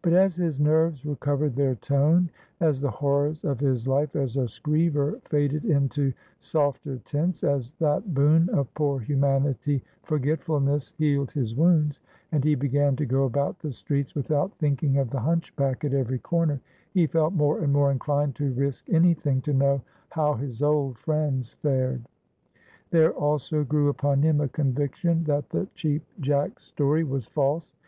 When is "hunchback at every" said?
15.18-16.20